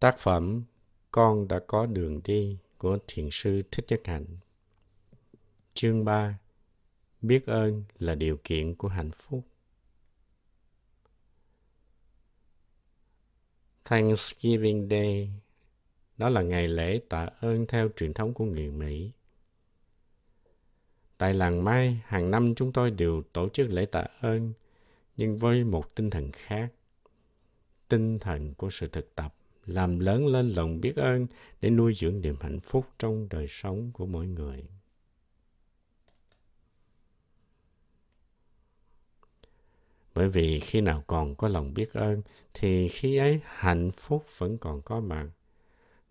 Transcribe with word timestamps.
Tác 0.00 0.18
phẩm 0.18 0.62
Con 1.10 1.48
đã 1.48 1.60
có 1.66 1.86
đường 1.86 2.20
đi 2.24 2.58
của 2.78 2.98
Thiền 3.06 3.28
sư 3.32 3.62
Thích 3.70 3.84
Nhất 3.88 4.00
Hạnh 4.04 4.26
Chương 5.74 6.04
3 6.04 6.38
Biết 7.22 7.46
ơn 7.46 7.84
là 7.98 8.14
điều 8.14 8.36
kiện 8.44 8.74
của 8.74 8.88
hạnh 8.88 9.10
phúc 9.10 9.46
Thanksgiving 13.84 14.88
Day 14.90 15.30
đó 16.16 16.28
là 16.28 16.42
ngày 16.42 16.68
lễ 16.68 17.00
tạ 17.08 17.28
ơn 17.40 17.66
theo 17.66 17.88
truyền 17.96 18.14
thống 18.14 18.34
của 18.34 18.44
người 18.44 18.70
Mỹ. 18.70 19.10
Tại 21.18 21.34
làng 21.34 21.64
Mai, 21.64 22.00
hàng 22.04 22.30
năm 22.30 22.54
chúng 22.54 22.72
tôi 22.72 22.90
đều 22.90 23.22
tổ 23.32 23.48
chức 23.48 23.70
lễ 23.70 23.86
tạ 23.86 24.06
ơn, 24.20 24.52
nhưng 25.16 25.38
với 25.38 25.64
một 25.64 25.94
tinh 25.94 26.10
thần 26.10 26.32
khác. 26.32 26.72
Tinh 27.88 28.18
thần 28.18 28.54
của 28.54 28.70
sự 28.70 28.86
thực 28.86 29.14
tập 29.14 29.34
làm 29.66 29.98
lớn 29.98 30.26
lên 30.26 30.48
lòng 30.50 30.80
biết 30.80 30.96
ơn 30.96 31.26
để 31.60 31.70
nuôi 31.70 31.94
dưỡng 31.94 32.20
niềm 32.20 32.36
hạnh 32.40 32.60
phúc 32.60 32.86
trong 32.98 33.28
đời 33.30 33.46
sống 33.48 33.90
của 33.92 34.06
mỗi 34.06 34.26
người. 34.26 34.64
Bởi 40.14 40.28
vì 40.28 40.60
khi 40.60 40.80
nào 40.80 41.04
còn 41.06 41.34
có 41.34 41.48
lòng 41.48 41.74
biết 41.74 41.92
ơn 41.92 42.22
thì 42.54 42.88
khi 42.88 43.16
ấy 43.16 43.40
hạnh 43.44 43.90
phúc 43.90 44.24
vẫn 44.38 44.58
còn 44.58 44.82
có 44.82 45.00
mặt. 45.00 45.26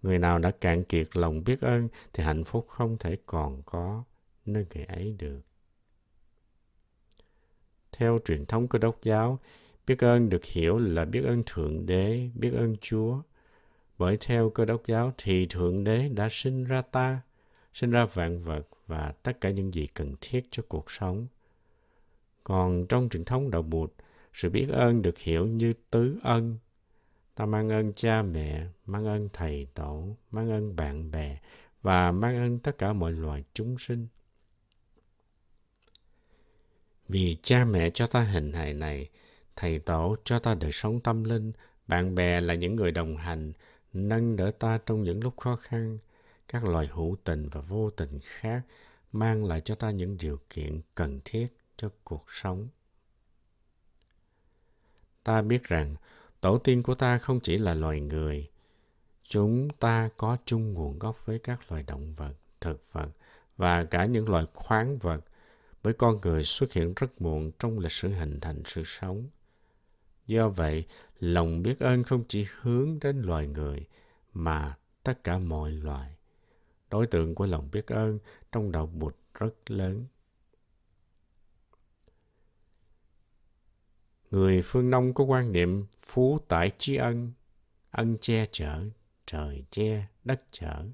Người 0.02 0.20
nào 0.20 0.39
đã 0.39 0.52
cạn 0.52 0.84
kiệt 0.84 1.17
lòng 1.17 1.44
biết 1.44 1.61
ơn 1.61 1.88
thì 2.13 2.23
hạnh 2.23 2.44
phúc 2.44 2.66
không 2.70 2.97
thể 2.97 3.16
còn 3.25 3.61
có 3.66 4.03
nơi 4.45 4.66
người 4.75 4.86
ấy 4.86 5.16
được. 5.20 5.41
Theo 7.91 8.20
truyền 8.25 8.45
thống 8.45 8.67
cơ 8.67 8.80
đốc 8.80 9.03
giáo, 9.03 9.39
biết 9.88 10.00
ơn 10.00 10.30
được 10.30 10.45
hiểu 10.45 10.80
là 10.80 11.05
biết 11.05 11.23
ơn 11.25 11.44
Thượng 11.45 11.86
Đế, 11.86 12.30
biết 12.36 12.52
ơn 12.53 12.75
Chúa. 12.81 13.22
Bởi 13.99 14.17
theo 14.21 14.49
cơ 14.49 14.66
đốc 14.66 14.88
giáo 14.88 15.13
thì 15.17 15.45
Thượng 15.45 15.84
Đế 15.84 16.09
đã 16.09 16.27
sinh 16.31 16.64
ra 16.64 16.81
ta, 16.81 17.22
sinh 17.73 17.92
ra 17.92 18.05
vạn 18.05 18.44
vật 18.44 18.67
và 18.88 19.14
tất 19.23 19.42
cả 19.42 19.50
những 19.50 19.73
gì 19.73 19.88
cần 19.88 20.16
thiết 20.22 20.47
cho 20.52 20.64
cuộc 20.67 20.92
sống. 20.92 21.28
Còn 22.44 22.86
trong 22.89 23.09
truyền 23.09 23.25
thống 23.25 23.52
đạo 23.52 23.61
Bụt, 23.61 23.94
sự 24.33 24.50
biết 24.50 24.67
ơn 24.72 25.02
được 25.02 25.17
hiểu 25.17 25.47
như 25.47 25.73
tứ 25.89 26.17
ân. 26.23 26.58
Ta 27.36 27.45
mang 27.45 27.70
ơn 27.70 27.94
cha 27.94 28.22
mẹ, 28.22 28.67
mang 28.86 29.05
ơn 29.05 29.30
thầy 29.33 29.67
tổ, 29.73 30.16
mang 30.31 30.52
ơn 30.52 30.75
bạn 30.75 31.11
bè 31.11 31.39
và 31.81 32.11
mang 32.11 32.36
ơn 32.36 32.59
tất 32.59 32.77
cả 32.77 32.94
mọi 32.94 33.11
loài 33.11 33.44
chúng 33.53 33.77
sinh. 33.77 34.08
Vì 37.08 37.38
cha 37.42 37.66
mẹ 37.66 37.89
cho 37.89 38.08
ta 38.08 38.22
hình 38.22 38.53
hài 38.53 38.73
này, 38.73 39.09
thầy 39.55 39.80
tổ 39.80 40.16
cho 40.23 40.39
ta 40.39 40.55
đời 40.55 40.72
sống 40.72 41.00
tâm 41.00 41.23
linh, 41.23 41.52
bạn 41.88 42.16
bè 42.16 42.42
là 42.42 42.53
những 42.53 42.75
người 42.75 42.92
đồng 42.92 43.17
hành, 43.17 43.53
nâng 43.94 44.36
đỡ 44.36 44.52
ta 44.59 44.80
trong 44.86 45.04
những 45.04 45.23
lúc 45.23 45.38
khó 45.38 45.56
khăn. 45.56 45.98
Các 46.48 46.64
loài 46.64 46.88
hữu 46.88 47.18
tình 47.23 47.48
và 47.48 47.62
vô 47.62 47.90
tình 47.90 48.20
khác 48.23 48.62
mang 49.12 49.45
lại 49.45 49.62
cho 49.62 49.76
ta 49.76 49.92
những 49.92 50.18
điều 50.18 50.40
kiện 50.50 50.82
cần 50.95 51.20
thiết 51.26 51.48
cho 51.78 51.90
cuộc 52.04 52.26
sống. 52.28 52.67
Ta 55.23 55.42
biết 55.42 55.64
rằng 55.64 55.95
tổ 56.42 56.58
tiên 56.58 56.84
của 56.84 56.95
ta 56.95 57.17
không 57.17 57.40
chỉ 57.40 57.58
là 57.58 57.73
loài 57.73 58.00
người. 58.02 58.50
Chúng 59.23 59.70
ta 59.70 60.10
có 60.17 60.38
chung 60.45 60.73
nguồn 60.73 61.00
gốc 61.00 61.26
với 61.26 61.40
các 61.40 61.72
loài 61.72 61.84
động 61.84 62.14
vật, 62.14 62.34
thực 62.62 62.94
vật 62.94 63.10
và 63.58 63.84
cả 63.84 64.06
những 64.06 64.30
loài 64.30 64.45
khoáng 64.54 64.98
vật 64.98 65.22
bởi 65.84 65.94
con 65.94 66.22
người 66.22 66.44
xuất 66.44 66.73
hiện 66.73 66.94
rất 66.95 67.22
muộn 67.22 67.52
trong 67.60 67.80
lịch 67.80 67.92
sử 67.92 68.10
hình 68.10 68.40
thành 68.40 68.62
sự 68.66 68.84
sống. 68.86 69.28
Do 70.30 70.49
vậy, 70.49 70.85
lòng 71.19 71.63
biết 71.63 71.80
ơn 71.80 72.03
không 72.03 72.23
chỉ 72.27 72.47
hướng 72.61 72.99
đến 72.99 73.22
loài 73.22 73.47
người 73.47 73.85
mà 74.33 74.77
tất 75.03 75.23
cả 75.23 75.38
mọi 75.38 75.71
loài. 75.71 76.16
Đối 76.89 77.08
tượng 77.08 77.36
của 77.36 77.45
lòng 77.45 77.69
biết 77.71 77.88
ơn 77.88 78.19
trong 78.52 78.71
đạo 78.71 78.86
Bụt 78.86 79.16
rất 79.33 79.71
lớn. 79.71 80.05
Người 84.31 84.61
phương 84.65 84.89
Đông 84.89 85.14
có 85.14 85.23
quan 85.23 85.52
niệm 85.52 85.86
phú 86.02 86.39
tại 86.48 86.71
chi 86.77 86.95
ân, 86.95 87.31
ân 87.92 88.17
che 88.21 88.45
chở, 88.52 88.83
trời 89.25 89.65
che, 89.71 90.08
đất 90.23 90.43
chở. 90.52 90.86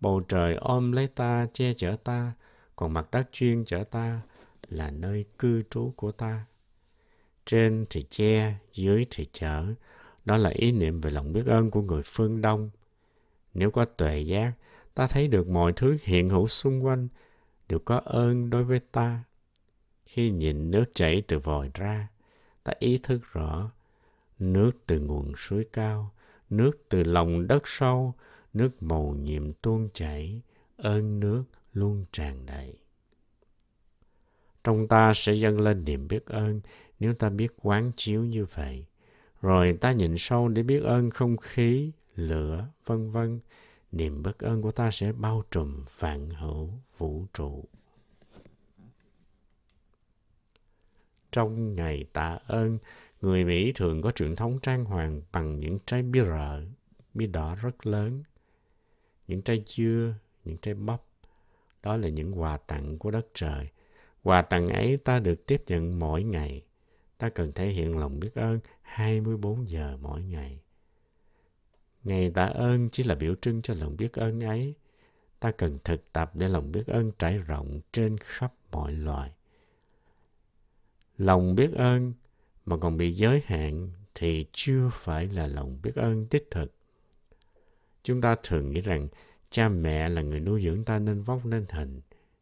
Bầu 0.00 0.20
trời 0.28 0.54
ôm 0.54 0.92
lấy 0.92 1.06
ta, 1.06 1.46
che 1.52 1.72
chở 1.72 1.96
ta, 2.04 2.32
còn 2.76 2.92
mặt 2.92 3.10
đất 3.10 3.28
chuyên 3.32 3.64
chở 3.64 3.84
ta 3.84 4.20
là 4.68 4.90
nơi 4.90 5.24
cư 5.38 5.62
trú 5.70 5.92
của 5.96 6.12
ta. 6.12 6.46
Trên 7.46 7.86
thì 7.90 8.06
che, 8.10 8.54
dưới 8.72 9.06
thì 9.10 9.26
chở. 9.32 9.64
Đó 10.24 10.36
là 10.36 10.50
ý 10.50 10.72
niệm 10.72 11.00
về 11.00 11.10
lòng 11.10 11.32
biết 11.32 11.46
ơn 11.46 11.70
của 11.70 11.82
người 11.82 12.02
phương 12.04 12.40
Đông. 12.40 12.70
Nếu 13.54 13.70
có 13.70 13.84
tuệ 13.84 14.20
giác, 14.20 14.52
ta 14.94 15.06
thấy 15.06 15.28
được 15.28 15.48
mọi 15.48 15.72
thứ 15.72 15.96
hiện 16.02 16.28
hữu 16.30 16.48
xung 16.48 16.84
quanh 16.84 17.08
đều 17.68 17.78
có 17.78 18.00
ơn 18.04 18.50
đối 18.50 18.64
với 18.64 18.80
ta. 18.92 19.24
Khi 20.06 20.30
nhìn 20.30 20.70
nước 20.70 20.84
chảy 20.94 21.22
từ 21.28 21.38
vòi 21.38 21.70
ra, 21.74 22.08
ta 22.64 22.72
ý 22.78 22.98
thức 22.98 23.20
rõ 23.32 23.70
nước 24.38 24.70
từ 24.86 25.00
nguồn 25.00 25.32
suối 25.36 25.64
cao, 25.72 26.14
nước 26.50 26.84
từ 26.88 27.04
lòng 27.04 27.46
đất 27.46 27.68
sâu, 27.68 28.14
nước 28.52 28.82
màu 28.82 29.14
nhiệm 29.20 29.52
tuôn 29.52 29.88
chảy, 29.94 30.40
ơn 30.76 31.20
nước 31.20 31.44
luôn 31.72 32.04
tràn 32.12 32.46
đầy. 32.46 32.74
Trong 34.64 34.88
ta 34.88 35.12
sẽ 35.14 35.34
dâng 35.34 35.60
lên 35.60 35.84
niềm 35.84 36.08
biết 36.08 36.26
ơn 36.26 36.60
nếu 37.04 37.14
ta 37.14 37.30
biết 37.30 37.52
quán 37.62 37.92
chiếu 37.96 38.24
như 38.24 38.44
vậy. 38.44 38.86
Rồi 39.42 39.78
ta 39.80 39.92
nhìn 39.92 40.14
sâu 40.18 40.48
để 40.48 40.62
biết 40.62 40.82
ơn 40.82 41.10
không 41.10 41.36
khí, 41.36 41.92
lửa, 42.14 42.68
vân 42.84 43.10
vân. 43.10 43.40
Niềm 43.92 44.22
bất 44.22 44.38
ơn 44.38 44.62
của 44.62 44.70
ta 44.70 44.90
sẽ 44.90 45.12
bao 45.12 45.42
trùm 45.50 45.84
vạn 45.98 46.30
hữu 46.30 46.70
vũ 46.98 47.26
trụ. 47.34 47.64
Trong 51.32 51.74
ngày 51.74 52.04
tạ 52.12 52.38
ơn, 52.46 52.78
người 53.20 53.44
Mỹ 53.44 53.72
thường 53.72 54.02
có 54.02 54.10
truyền 54.10 54.36
thống 54.36 54.58
trang 54.62 54.84
hoàng 54.84 55.22
bằng 55.32 55.60
những 55.60 55.78
trái 55.86 56.02
bia 56.02 56.24
rợ, 56.24 56.62
bia 57.14 57.26
đỏ 57.26 57.56
rất 57.62 57.86
lớn, 57.86 58.22
những 59.28 59.42
trái 59.42 59.64
dưa, 59.66 60.14
những 60.44 60.56
trái 60.56 60.74
bắp. 60.74 61.02
Đó 61.82 61.96
là 61.96 62.08
những 62.08 62.40
quà 62.40 62.56
tặng 62.56 62.98
của 62.98 63.10
đất 63.10 63.26
trời. 63.34 63.68
Quà 64.22 64.42
tặng 64.42 64.68
ấy 64.68 64.96
ta 64.96 65.20
được 65.20 65.46
tiếp 65.46 65.62
nhận 65.66 65.98
mỗi 65.98 66.22
ngày. 66.22 66.63
Ta 67.18 67.28
cần 67.28 67.52
thể 67.52 67.68
hiện 67.68 67.98
lòng 67.98 68.20
biết 68.20 68.34
ơn 68.34 68.60
24 68.82 69.70
giờ 69.70 69.98
mỗi 70.00 70.22
ngày. 70.22 70.60
Ngày 72.04 72.30
tạ 72.30 72.44
ơn 72.44 72.90
chỉ 72.90 73.02
là 73.02 73.14
biểu 73.14 73.34
trưng 73.34 73.62
cho 73.62 73.74
lòng 73.74 73.96
biết 73.96 74.12
ơn 74.12 74.40
ấy. 74.40 74.74
Ta 75.40 75.50
cần 75.50 75.78
thực 75.84 76.12
tập 76.12 76.30
để 76.36 76.48
lòng 76.48 76.72
biết 76.72 76.86
ơn 76.86 77.12
trải 77.18 77.38
rộng 77.38 77.80
trên 77.92 78.18
khắp 78.18 78.52
mọi 78.70 78.92
loài 78.92 79.32
lòng 81.18 81.54
biết 81.54 81.72
ơn 81.74 82.12
mà 82.66 82.76
còn 82.76 82.96
bị 82.96 83.12
giới 83.12 83.42
hạn 83.46 83.90
thì 84.14 84.46
chưa 84.52 84.90
phải 84.92 85.26
là 85.26 85.46
lòng 85.46 85.78
biết 85.82 85.94
ơn 85.94 86.26
đích 86.30 86.50
thực. 86.50 86.74
Chúng 88.02 88.20
ta 88.20 88.36
thường 88.42 88.70
nghĩ 88.70 88.80
rằng 88.80 89.08
cha 89.50 89.68
mẹ 89.68 90.08
là 90.08 90.22
người 90.22 90.40
nuôi 90.40 90.62
dưỡng 90.64 90.84
ta 90.84 90.98
nên 90.98 91.22
vóc 91.22 91.46
nên 91.46 91.66
hình. 91.70 92.00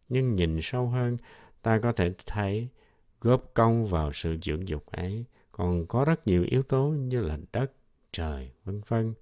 Nhưng 0.08 0.36
nhìn 0.36 0.58
sâu 0.62 0.86
hơn, 0.86 1.16
ta 1.62 1.78
có 1.78 1.92
thể 1.92 2.12
thấy 2.26 2.68
góp 3.22 3.54
công 3.54 3.86
vào 3.86 4.12
sự 4.12 4.36
dưỡng 4.42 4.68
dục 4.68 4.86
ấy. 4.86 5.24
Còn 5.52 5.86
có 5.86 6.04
rất 6.04 6.26
nhiều 6.26 6.44
yếu 6.48 6.62
tố 6.62 6.88
như 6.88 7.22
là 7.22 7.38
đất, 7.52 7.72
trời, 8.12 8.52
vân 8.64 8.80
vân. 8.88 9.14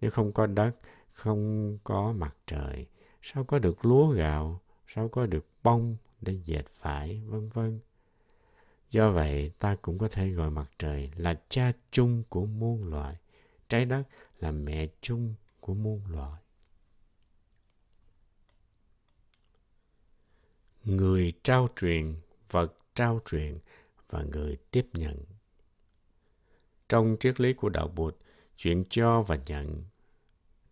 Nếu 0.00 0.10
không 0.10 0.32
có 0.32 0.46
đất, 0.46 0.76
không 1.12 1.78
có 1.84 2.12
mặt 2.12 2.36
trời, 2.46 2.86
sao 3.22 3.44
có 3.44 3.58
được 3.58 3.84
lúa 3.84 4.06
gạo, 4.06 4.60
sao 4.88 5.08
có 5.08 5.26
được 5.26 5.46
bông 5.62 5.96
để 6.20 6.38
dệt 6.44 6.64
vải, 6.80 7.22
vân 7.26 7.48
vân. 7.48 7.80
Do 8.90 9.10
vậy, 9.10 9.52
ta 9.58 9.76
cũng 9.82 9.98
có 9.98 10.08
thể 10.08 10.30
gọi 10.30 10.50
mặt 10.50 10.70
trời 10.78 11.10
là 11.16 11.40
cha 11.48 11.72
chung 11.90 12.22
của 12.28 12.46
muôn 12.46 12.90
loài. 12.90 13.16
Trái 13.68 13.84
đất 13.84 14.02
là 14.38 14.50
mẹ 14.50 14.86
chung 15.00 15.34
của 15.60 15.74
muôn 15.74 16.02
loài. 16.08 16.42
Người 20.84 21.32
trao 21.42 21.68
truyền, 21.76 22.14
vật 22.50 22.79
trao 22.94 23.20
truyền 23.30 23.58
và 24.10 24.22
người 24.22 24.56
tiếp 24.70 24.86
nhận. 24.92 25.24
Trong 26.88 27.16
triết 27.20 27.40
lý 27.40 27.52
của 27.52 27.68
đạo 27.68 27.88
Bụt, 27.88 28.16
chuyện 28.56 28.84
cho 28.90 29.22
và 29.22 29.38
nhận 29.46 29.82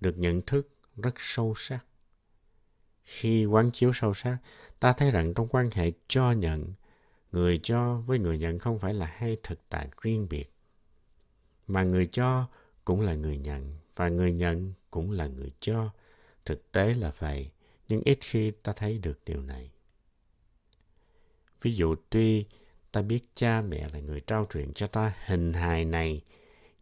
được 0.01 0.19
nhận 0.19 0.43
thức 0.43 0.69
rất 0.97 1.15
sâu 1.19 1.55
sắc. 1.57 1.87
Khi 3.05 3.45
quán 3.45 3.71
chiếu 3.73 3.93
sâu 3.95 4.15
sắc, 4.15 4.39
ta 4.81 4.93
thấy 4.93 5.11
rằng 5.11 5.35
trong 5.35 5.49
quan 5.49 5.71
hệ 5.71 5.93
cho 6.09 6.33
nhận, 6.33 6.73
người 7.33 7.61
cho 7.63 8.01
với 8.07 8.19
người 8.19 8.39
nhận 8.39 8.59
không 8.59 8.79
phải 8.79 8.95
là 8.95 9.07
hai 9.07 9.37
thực 9.43 9.69
tại 9.69 9.89
riêng 10.03 10.27
biệt 10.31 10.53
mà 11.67 11.83
người 11.83 12.07
cho 12.07 12.49
cũng 12.85 13.01
là 13.01 13.15
người 13.15 13.39
nhận 13.39 13.79
và 13.95 14.09
người 14.09 14.33
nhận 14.33 14.73
cũng 14.91 15.11
là 15.11 15.27
người 15.27 15.53
cho 15.61 15.91
thực 16.45 16.73
tế 16.73 16.95
là 16.95 17.13
vậy 17.19 17.51
nhưng 17.89 18.01
ít 18.05 18.19
khi 18.21 18.51
ta 18.51 18.73
thấy 18.73 18.99
được 18.99 19.19
điều 19.25 19.43
này 19.43 19.71
ví 21.63 21.75
dụ 21.75 21.95
tuy 22.11 22.45
ta 22.93 23.03
biết 23.03 23.25
cha 23.35 23.63
mẹ 23.63 23.89
là 23.93 24.01
người 24.01 24.21
trao 24.21 24.47
truyền 24.53 24.73
cho 24.73 24.87
ta 24.87 25.15
hình 25.25 25.53
hài 25.53 25.85
này 25.85 26.23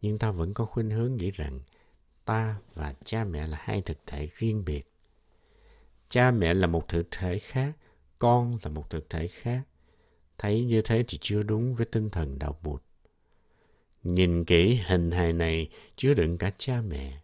nhưng 0.03 0.19
ta 0.19 0.31
vẫn 0.31 0.55
có 0.55 0.65
khuynh 0.65 0.91
hướng 0.91 1.17
nghĩ 1.17 1.31
rằng 1.31 1.61
ta 2.25 2.57
và 2.75 2.95
cha 3.05 3.25
mẹ 3.25 3.47
là 3.47 3.59
hai 3.61 3.83
thực 3.83 3.99
thể 4.07 4.29
riêng 4.37 4.65
biệt. 4.65 4.83
Cha 6.09 6.31
mẹ 6.31 6.55
là 6.55 6.67
một 6.67 6.89
thực 6.89 7.11
thể 7.11 7.39
khác, 7.39 7.73
con 8.19 8.59
là 8.63 8.71
một 8.71 8.91
thực 8.91 9.11
thể 9.11 9.29
khác. 9.29 9.63
Thấy 10.39 10.65
như 10.65 10.83
thế 10.83 11.05
thì 11.09 11.19
chưa 11.21 11.43
đúng 11.43 11.75
với 11.75 11.87
tinh 11.87 12.11
thần 12.11 12.39
đạo 12.39 12.59
Bụt. 12.63 12.83
Nhìn 14.03 14.45
kỹ 14.45 14.81
hình 14.87 15.11
hài 15.11 15.33
này 15.33 15.69
chứa 15.97 16.15
đựng 16.15 16.39
cả 16.39 16.51
cha 16.59 16.81
mẹ. 16.81 17.21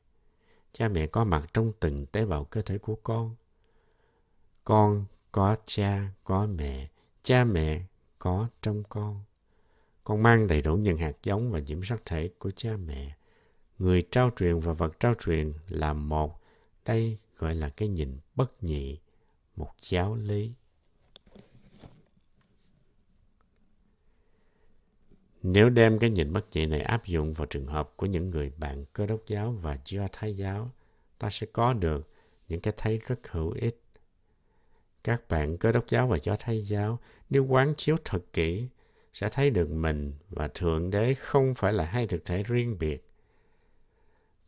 Cha 0.72 0.88
mẹ 0.88 1.06
có 1.06 1.24
mặt 1.24 1.50
trong 1.54 1.72
từng 1.80 2.06
tế 2.06 2.26
bào 2.26 2.44
cơ 2.44 2.62
thể 2.62 2.78
của 2.78 2.94
con. 2.94 3.36
Con 4.64 5.04
có 5.32 5.56
cha, 5.66 6.12
có 6.24 6.46
mẹ. 6.46 6.88
Cha 7.22 7.44
mẹ 7.44 7.82
có 8.18 8.48
trong 8.62 8.82
con. 8.88 9.22
Con 10.04 10.22
mang 10.22 10.46
đầy 10.46 10.62
đủ 10.62 10.76
những 10.76 10.98
hạt 10.98 11.12
giống 11.22 11.52
và 11.52 11.58
nhiễm 11.58 11.82
sắc 11.82 12.02
thể 12.04 12.30
của 12.38 12.50
cha 12.50 12.76
mẹ. 12.76 13.16
Người 13.78 14.06
trao 14.10 14.30
truyền 14.36 14.60
và 14.60 14.72
vật 14.72 15.00
trao 15.00 15.14
truyền 15.14 15.52
là 15.68 15.92
một. 15.92 16.40
Đây 16.84 17.18
gọi 17.38 17.54
là 17.54 17.68
cái 17.68 17.88
nhìn 17.88 18.18
bất 18.34 18.64
nhị, 18.64 18.98
một 19.56 19.72
giáo 19.82 20.14
lý. 20.14 20.52
Nếu 25.42 25.70
đem 25.70 25.98
cái 25.98 26.10
nhìn 26.10 26.32
bất 26.32 26.46
nhị 26.52 26.66
này 26.66 26.80
áp 26.80 27.06
dụng 27.06 27.32
vào 27.32 27.46
trường 27.46 27.66
hợp 27.66 27.92
của 27.96 28.06
những 28.06 28.30
người 28.30 28.52
bạn 28.58 28.84
cơ 28.92 29.06
đốc 29.06 29.20
giáo 29.26 29.52
và 29.52 29.78
do 29.84 30.08
thái 30.12 30.36
giáo, 30.36 30.70
ta 31.18 31.30
sẽ 31.30 31.46
có 31.52 31.72
được 31.72 32.08
những 32.48 32.60
cái 32.60 32.74
thấy 32.76 33.00
rất 33.06 33.28
hữu 33.30 33.50
ích. 33.50 33.81
Các 35.04 35.28
bạn 35.28 35.58
cơ 35.58 35.72
đốc 35.72 35.88
giáo 35.88 36.06
và 36.06 36.18
do 36.22 36.36
thay 36.38 36.62
giáo 36.62 36.98
nếu 37.30 37.44
quán 37.44 37.74
chiếu 37.76 37.96
thật 38.04 38.22
kỹ 38.32 38.68
sẽ 39.14 39.28
thấy 39.28 39.50
được 39.50 39.70
mình 39.70 40.12
và 40.30 40.48
Thượng 40.48 40.90
Đế 40.90 41.14
không 41.14 41.54
phải 41.54 41.72
là 41.72 41.84
hai 41.84 42.06
thực 42.06 42.24
thể 42.24 42.42
riêng 42.42 42.78
biệt. 42.78 43.08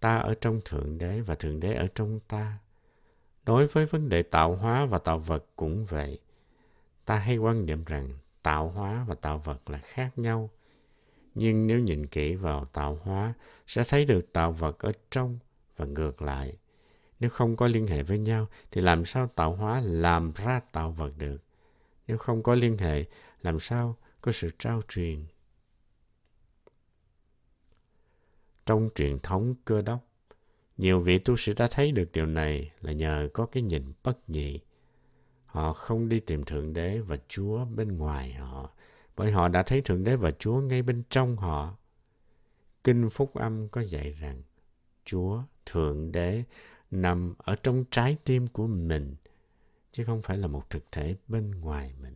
Ta 0.00 0.18
ở 0.18 0.34
trong 0.40 0.60
Thượng 0.64 0.98
Đế 0.98 1.20
và 1.20 1.34
Thượng 1.34 1.60
Đế 1.60 1.74
ở 1.74 1.86
trong 1.94 2.20
ta. 2.28 2.58
Đối 3.44 3.66
với 3.66 3.86
vấn 3.86 4.08
đề 4.08 4.22
tạo 4.22 4.54
hóa 4.54 4.86
và 4.86 4.98
tạo 4.98 5.18
vật 5.18 5.44
cũng 5.56 5.84
vậy. 5.84 6.18
Ta 7.04 7.18
hay 7.18 7.36
quan 7.36 7.66
niệm 7.66 7.84
rằng 7.84 8.18
tạo 8.42 8.68
hóa 8.68 9.04
và 9.08 9.14
tạo 9.14 9.38
vật 9.38 9.70
là 9.70 9.78
khác 9.78 10.18
nhau. 10.18 10.50
Nhưng 11.34 11.66
nếu 11.66 11.78
nhìn 11.78 12.06
kỹ 12.06 12.34
vào 12.34 12.64
tạo 12.64 12.98
hóa, 13.02 13.34
sẽ 13.66 13.84
thấy 13.88 14.04
được 14.04 14.32
tạo 14.32 14.52
vật 14.52 14.78
ở 14.78 14.92
trong 15.10 15.38
và 15.76 15.84
ngược 15.84 16.22
lại. 16.22 16.56
Nếu 17.24 17.30
không 17.30 17.56
có 17.56 17.68
liên 17.68 17.86
hệ 17.86 18.02
với 18.02 18.18
nhau, 18.18 18.46
thì 18.70 18.80
làm 18.80 19.04
sao 19.04 19.26
tạo 19.26 19.52
hóa 19.52 19.80
làm 19.80 20.32
ra 20.32 20.60
tạo 20.72 20.90
vật 20.90 21.12
được? 21.18 21.36
Nếu 22.06 22.18
không 22.18 22.42
có 22.42 22.54
liên 22.54 22.78
hệ, 22.78 23.04
làm 23.42 23.60
sao 23.60 23.96
có 24.20 24.32
sự 24.32 24.50
trao 24.58 24.82
truyền? 24.88 25.24
Trong 28.66 28.88
truyền 28.94 29.18
thống 29.18 29.54
cơ 29.64 29.82
đốc, 29.82 30.06
nhiều 30.76 31.00
vị 31.00 31.18
tu 31.18 31.36
sĩ 31.36 31.54
đã 31.54 31.68
thấy 31.70 31.92
được 31.92 32.12
điều 32.12 32.26
này 32.26 32.70
là 32.80 32.92
nhờ 32.92 33.28
có 33.32 33.46
cái 33.46 33.62
nhìn 33.62 33.92
bất 34.02 34.30
nhị. 34.30 34.60
Họ 35.46 35.72
không 35.72 36.08
đi 36.08 36.20
tìm 36.20 36.44
Thượng 36.44 36.72
Đế 36.72 36.98
và 36.98 37.16
Chúa 37.28 37.64
bên 37.64 37.98
ngoài 37.98 38.32
họ, 38.32 38.70
bởi 39.16 39.32
họ 39.32 39.48
đã 39.48 39.62
thấy 39.62 39.80
Thượng 39.80 40.04
Đế 40.04 40.16
và 40.16 40.30
Chúa 40.30 40.60
ngay 40.60 40.82
bên 40.82 41.02
trong 41.10 41.36
họ. 41.36 41.76
Kinh 42.84 43.10
Phúc 43.10 43.34
Âm 43.34 43.68
có 43.68 43.80
dạy 43.80 44.10
rằng 44.10 44.42
Chúa, 45.04 45.42
Thượng 45.66 46.12
Đế 46.12 46.44
nằm 46.90 47.34
ở 47.38 47.56
trong 47.56 47.84
trái 47.90 48.16
tim 48.24 48.46
của 48.46 48.66
mình, 48.66 49.14
chứ 49.92 50.04
không 50.04 50.22
phải 50.22 50.38
là 50.38 50.46
một 50.46 50.70
thực 50.70 50.92
thể 50.92 51.16
bên 51.28 51.50
ngoài 51.50 51.94
mình. 52.02 52.14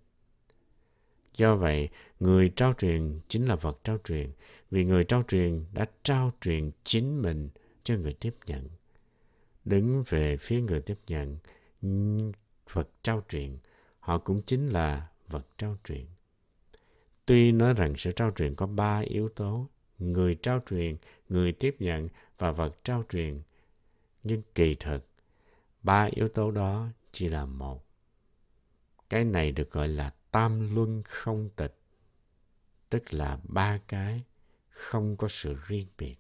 Do 1.35 1.57
vậy, 1.57 1.89
người 2.21 2.53
trao 2.57 2.73
truyền 2.73 3.21
chính 3.29 3.47
là 3.47 3.57
vật 3.57 3.81
trao 3.85 3.99
truyền, 4.05 4.31
vì 4.71 4.85
người 4.85 5.05
trao 5.05 5.23
truyền 5.23 5.65
đã 5.73 5.87
trao 6.03 6.33
truyền 6.41 6.71
chính 6.85 7.23
mình 7.23 7.49
cho 7.85 7.95
người 7.97 8.15
tiếp 8.15 8.35
nhận. 8.47 8.69
Đứng 9.65 10.03
về 10.09 10.37
phía 10.37 10.61
người 10.61 10.81
tiếp 10.81 10.99
nhận, 11.07 11.39
vật 12.73 12.89
trao 13.03 13.25
truyền, 13.29 13.59
họ 14.01 14.19
cũng 14.19 14.43
chính 14.43 14.67
là 14.67 15.09
vật 15.29 15.47
trao 15.59 15.77
truyền. 15.85 16.07
Tuy 17.27 17.53
nói 17.53 17.75
rằng 17.75 17.95
sự 17.97 18.13
trao 18.13 18.31
truyền 18.31 18.55
có 18.55 18.67
ba 18.67 18.99
yếu 18.99 19.29
tố, 19.29 19.69
người 19.99 20.35
trao 20.35 20.61
truyền, 20.71 20.97
người 21.29 21.53
tiếp 21.53 21.77
nhận 21.79 22.09
và 22.39 22.53
vật 22.53 22.85
trao 22.85 23.05
truyền, 23.09 23.41
nhưng 24.29 24.43
kỳ 24.55 24.75
thực, 24.75 25.09
ba 25.83 26.09
yếu 26.11 26.29
tố 26.29 26.51
đó 26.51 26.89
chỉ 27.13 27.29
là 27.29 27.47
một. 27.47 27.85
Cái 29.11 29.25
này 29.25 29.53
được 29.53 29.71
gọi 29.71 29.89
là 29.89 30.15
tam 30.31 30.75
luân 30.75 31.03
không 31.03 31.51
tịch, 31.57 31.79
tức 32.91 33.13
là 33.13 33.39
ba 33.43 33.79
cái 33.89 34.23
không 34.69 35.17
có 35.17 35.29
sự 35.29 35.57
riêng 35.67 35.87
biệt. 35.99 36.17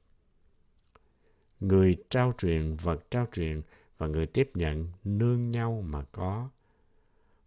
Người 1.60 1.96
trao 2.10 2.34
truyền, 2.38 2.76
vật 2.76 3.10
trao 3.10 3.26
truyền 3.32 3.62
và 3.98 4.06
người 4.06 4.26
tiếp 4.26 4.50
nhận 4.54 4.92
nương 5.04 5.50
nhau 5.50 5.82
mà 5.86 6.04
có. 6.12 6.50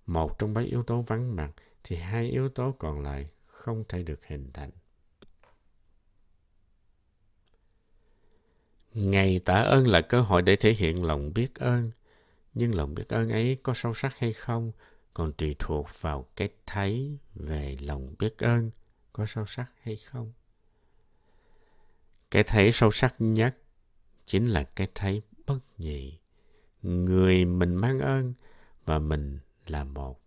Một 0.05 0.39
trong 0.39 0.53
ba 0.53 0.61
yếu 0.61 0.83
tố 0.83 1.01
vắng 1.01 1.35
mặt 1.35 1.51
thì 1.83 1.95
hai 1.95 2.29
yếu 2.29 2.49
tố 2.49 2.71
còn 2.71 3.01
lại 3.01 3.25
không 3.45 3.83
thể 3.89 4.03
được 4.03 4.25
hình 4.25 4.49
thành. 4.53 4.71
Ngày 8.93 9.39
tạ 9.39 9.61
ơn 9.61 9.87
là 9.87 10.01
cơ 10.01 10.21
hội 10.21 10.41
để 10.41 10.55
thể 10.55 10.73
hiện 10.73 11.03
lòng 11.03 11.33
biết 11.33 11.55
ơn, 11.55 11.91
nhưng 12.53 12.75
lòng 12.75 12.95
biết 12.95 13.09
ơn 13.09 13.29
ấy 13.29 13.57
có 13.63 13.73
sâu 13.73 13.93
sắc 13.93 14.17
hay 14.17 14.33
không 14.33 14.71
còn 15.13 15.33
tùy 15.33 15.55
thuộc 15.59 15.87
vào 16.01 16.27
cái 16.35 16.49
thấy 16.65 17.17
về 17.35 17.77
lòng 17.81 18.15
biết 18.19 18.37
ơn 18.37 18.71
có 19.13 19.25
sâu 19.25 19.45
sắc 19.45 19.65
hay 19.83 19.95
không. 19.95 20.31
Cái 22.31 22.43
thấy 22.43 22.71
sâu 22.71 22.91
sắc 22.91 23.15
nhất 23.19 23.57
chính 24.25 24.47
là 24.47 24.63
cái 24.63 24.87
thấy 24.95 25.21
bất 25.45 25.59
nhị. 25.77 26.17
Người 26.81 27.45
mình 27.45 27.75
mang 27.75 27.99
ơn 27.99 28.33
và 28.85 28.99
mình 28.99 29.39
là 29.67 29.83
một. 29.83 30.21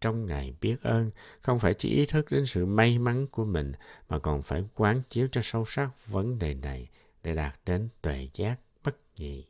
Trong 0.00 0.26
ngày 0.26 0.54
biết 0.60 0.76
ơn, 0.82 1.10
không 1.40 1.58
phải 1.58 1.74
chỉ 1.74 1.88
ý 1.88 2.06
thức 2.06 2.26
đến 2.30 2.46
sự 2.46 2.66
may 2.66 2.98
mắn 2.98 3.26
của 3.26 3.44
mình, 3.44 3.72
mà 4.08 4.18
còn 4.18 4.42
phải 4.42 4.64
quán 4.74 5.02
chiếu 5.10 5.28
cho 5.32 5.40
sâu 5.44 5.64
sắc 5.64 6.06
vấn 6.06 6.38
đề 6.38 6.54
này 6.54 6.88
để 7.22 7.34
đạt 7.34 7.60
đến 7.66 7.88
tuệ 8.02 8.28
giác 8.34 8.60
bất 8.84 8.96
nhị. 9.16 9.46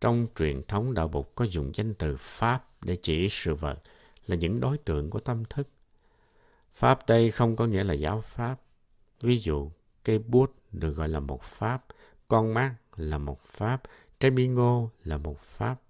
Trong 0.00 0.26
truyền 0.36 0.62
thống 0.62 0.94
đạo 0.94 1.08
Bụt 1.08 1.26
có 1.34 1.44
dùng 1.44 1.72
danh 1.74 1.94
từ 1.94 2.16
Pháp 2.16 2.84
để 2.84 2.98
chỉ 3.02 3.28
sự 3.30 3.54
vật 3.54 3.82
là 4.26 4.36
những 4.36 4.60
đối 4.60 4.78
tượng 4.78 5.10
của 5.10 5.20
tâm 5.20 5.44
thức. 5.44 5.68
Pháp 6.72 7.06
đây 7.06 7.30
không 7.30 7.56
có 7.56 7.66
nghĩa 7.66 7.84
là 7.84 7.94
giáo 7.94 8.20
Pháp. 8.20 8.60
Ví 9.20 9.38
dụ, 9.38 9.70
cây 10.04 10.18
bút 10.18 10.54
được 10.72 10.90
gọi 10.90 11.08
là 11.08 11.20
một 11.20 11.42
Pháp, 11.42 11.86
con 12.28 12.54
mắt 12.54 12.76
là 12.96 13.18
một 13.18 13.40
Pháp, 13.42 13.82
trái 14.20 14.30
bí 14.30 14.46
ngô 14.46 14.90
là 15.04 15.16
một 15.16 15.40
Pháp. 15.40 15.80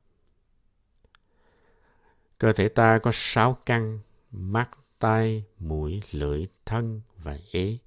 Cơ 2.38 2.52
thể 2.52 2.68
ta 2.68 2.98
có 2.98 3.10
sáu 3.14 3.58
căn, 3.66 4.00
mắt, 4.30 4.70
tai, 4.98 5.44
mũi, 5.58 6.02
lưỡi, 6.10 6.46
thân 6.66 7.00
và 7.16 7.38
ý. 7.50 7.78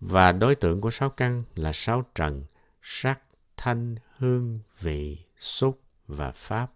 Và 0.00 0.32
đối 0.32 0.54
tượng 0.54 0.80
của 0.80 0.90
sáu 0.90 1.10
căn 1.10 1.44
là 1.54 1.72
sáu 1.72 2.04
trần, 2.14 2.44
sắc, 2.82 3.20
thanh, 3.56 3.96
hương, 4.16 4.58
vị, 4.80 5.18
xúc 5.36 5.80
và 6.06 6.30
pháp. 6.30 6.72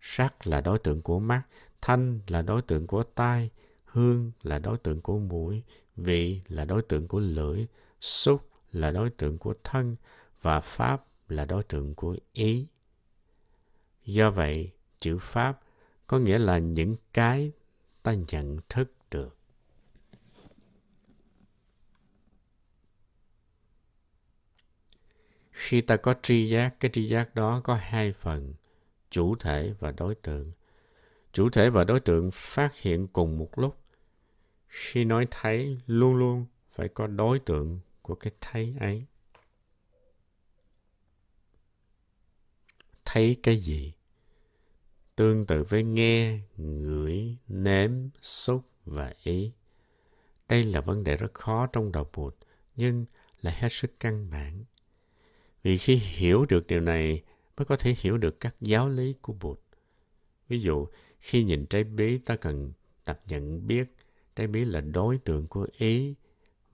Sắc 0.00 0.46
là 0.46 0.60
đối 0.60 0.78
tượng 0.78 1.02
của 1.02 1.18
mắt, 1.18 1.42
thanh 1.80 2.20
là 2.26 2.42
đối 2.42 2.62
tượng 2.62 2.86
của 2.86 3.02
tai, 3.02 3.50
hương 3.84 4.32
là 4.42 4.58
đối 4.58 4.78
tượng 4.78 5.00
của 5.00 5.18
mũi, 5.18 5.62
vị 5.96 6.40
là 6.48 6.64
đối 6.64 6.82
tượng 6.82 7.08
của 7.08 7.20
lưỡi, 7.20 7.66
xúc 8.00 8.50
là 8.72 8.90
đối 8.90 9.10
tượng 9.10 9.38
của 9.38 9.54
thân 9.64 9.96
và 10.42 10.60
pháp 10.60 11.04
là 11.28 11.44
đối 11.44 11.62
tượng 11.62 11.94
của 11.94 12.16
ý. 12.32 12.66
Do 14.04 14.30
vậy, 14.30 14.70
chữ 14.98 15.18
pháp 15.20 15.60
có 16.06 16.18
nghĩa 16.18 16.38
là 16.38 16.58
những 16.58 16.96
cái 17.12 17.52
ta 18.02 18.14
nhận 18.28 18.58
thức 18.68 18.92
được. 19.10 19.36
Khi 25.52 25.80
ta 25.80 25.96
có 25.96 26.14
tri 26.22 26.48
giác, 26.48 26.80
cái 26.80 26.90
tri 26.94 27.08
giác 27.08 27.34
đó 27.34 27.60
có 27.64 27.74
hai 27.74 28.12
phần, 28.12 28.54
chủ 29.10 29.34
thể 29.36 29.74
và 29.78 29.92
đối 29.92 30.14
tượng. 30.14 30.52
Chủ 31.32 31.50
thể 31.50 31.70
và 31.70 31.84
đối 31.84 32.00
tượng 32.00 32.30
phát 32.32 32.74
hiện 32.76 33.08
cùng 33.08 33.38
một 33.38 33.58
lúc. 33.58 33.76
Khi 34.68 35.04
nói 35.04 35.26
thấy, 35.30 35.78
luôn 35.86 36.16
luôn 36.16 36.46
phải 36.70 36.88
có 36.88 37.06
đối 37.06 37.38
tượng 37.38 37.80
của 38.02 38.14
cái 38.14 38.32
thấy 38.40 38.74
ấy. 38.80 39.06
Thấy 43.04 43.36
cái 43.42 43.56
gì? 43.56 43.92
Tương 45.16 45.46
tự 45.46 45.62
với 45.62 45.82
nghe, 45.82 46.38
ngửi, 46.56 47.36
nếm, 47.48 47.90
xúc 48.22 48.68
và 48.84 49.14
ý. 49.22 49.52
Đây 50.48 50.64
là 50.64 50.80
vấn 50.80 51.04
đề 51.04 51.16
rất 51.16 51.34
khó 51.34 51.66
trong 51.66 51.92
đầu 51.92 52.10
Bụt, 52.12 52.36
nhưng 52.76 53.06
là 53.40 53.50
hết 53.50 53.68
sức 53.70 54.00
căn 54.00 54.30
bản. 54.30 54.64
Vì 55.62 55.78
khi 55.78 55.96
hiểu 55.96 56.46
được 56.48 56.66
điều 56.66 56.80
này 56.80 57.22
mới 57.56 57.64
có 57.64 57.76
thể 57.76 57.94
hiểu 57.98 58.18
được 58.18 58.40
các 58.40 58.56
giáo 58.60 58.88
lý 58.88 59.14
của 59.22 59.32
Bụt. 59.32 59.60
Ví 60.48 60.60
dụ, 60.60 60.86
khi 61.20 61.44
nhìn 61.44 61.66
trái 61.66 61.84
bí 61.84 62.18
ta 62.18 62.36
cần 62.36 62.72
tập 63.04 63.20
nhận 63.26 63.66
biết 63.66 63.94
trái 64.36 64.46
bí 64.46 64.64
là 64.64 64.80
đối 64.80 65.18
tượng 65.18 65.46
của 65.46 65.66
ý 65.78 66.14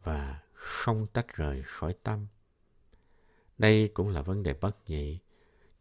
và 0.02 0.40
không 0.52 0.88
không 0.88 1.06
tách 1.06 1.36
rời 1.36 1.62
khỏi 1.62 1.94
tâm. 2.02 2.26
Đây 3.58 3.88
cũng 3.88 4.08
là 4.08 4.22
vấn 4.22 4.42
đề 4.42 4.54
bất 4.54 4.76
nhị. 4.86 5.18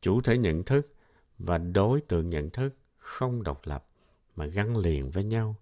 Chủ 0.02 0.22
thể 0.22 0.38
nhận 0.38 0.64
thức 0.64 0.94
và 1.38 1.58
đối 1.58 2.02
tượng 2.02 2.30
nhận 2.30 2.50
thức 2.50 2.76
không 2.98 3.44
độc 3.44 3.62
lập 3.64 3.88
mà 4.36 4.46
gắn 4.46 4.78
liền 4.78 5.12
với 5.12 5.24
nhau. 5.24 5.56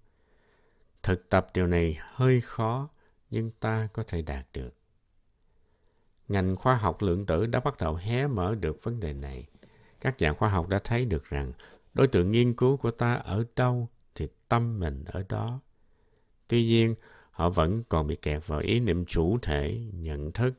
Thực 1.03 1.29
tập 1.29 1.47
điều 1.53 1.67
này 1.67 1.97
hơi 1.99 2.41
khó 2.41 2.89
nhưng 3.29 3.51
ta 3.59 3.87
có 3.93 4.03
thể 4.03 4.21
đạt 4.21 4.47
được. 4.53 4.75
Ngành 6.27 6.55
khoa 6.55 6.75
học 6.75 7.01
lượng 7.01 7.25
tử 7.25 7.45
đã 7.45 7.59
bắt 7.59 7.77
đầu 7.77 7.95
hé 7.95 8.27
mở 8.27 8.55
được 8.55 8.83
vấn 8.83 8.99
đề 8.99 9.13
này. 9.13 9.47
Các 10.01 10.21
nhà 10.21 10.33
khoa 10.33 10.49
học 10.49 10.67
đã 10.69 10.79
thấy 10.83 11.05
được 11.05 11.29
rằng 11.29 11.53
đối 11.93 12.07
tượng 12.07 12.31
nghiên 12.31 12.53
cứu 12.53 12.77
của 12.77 12.91
ta 12.91 13.13
ở 13.13 13.45
đâu 13.55 13.89
thì 14.15 14.27
tâm 14.47 14.79
mình 14.79 15.03
ở 15.05 15.23
đó. 15.29 15.59
Tuy 16.47 16.65
nhiên, 16.65 16.95
họ 17.31 17.49
vẫn 17.49 17.83
còn 17.89 18.07
bị 18.07 18.15
kẹt 18.15 18.47
vào 18.47 18.59
ý 18.59 18.79
niệm 18.79 19.05
chủ 19.05 19.37
thể, 19.41 19.79
nhận 19.93 20.31
thức 20.31 20.53